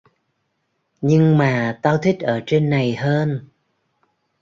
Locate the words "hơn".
2.95-3.47